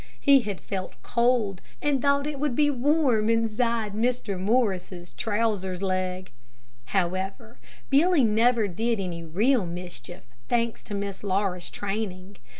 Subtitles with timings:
[0.19, 4.39] He had felt cold and thought it would be warm inside Mr.
[4.39, 6.31] Morris' trouser's leg.
[6.85, 7.59] However,
[7.91, 12.37] Billy never did any real mischief, thanks to Miss Laura's training.